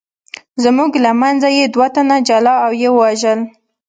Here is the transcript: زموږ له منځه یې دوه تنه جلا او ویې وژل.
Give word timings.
زموږ 0.63 0.91
له 1.05 1.11
منځه 1.21 1.47
یې 1.57 1.65
دوه 1.73 1.87
تنه 1.95 2.17
جلا 2.27 2.55
او 2.65 2.71
ویې 2.79 2.89
وژل. 2.97 3.39